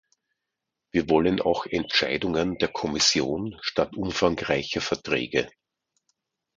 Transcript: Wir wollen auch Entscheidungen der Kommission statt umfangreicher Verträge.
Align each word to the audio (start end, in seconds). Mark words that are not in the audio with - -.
Wir 0.89 1.09
wollen 1.09 1.39
auch 1.41 1.67
Entscheidungen 1.67 2.57
der 2.57 2.69
Kommission 2.69 3.55
statt 3.61 3.95
umfangreicher 3.95 4.81
Verträge. 4.81 5.47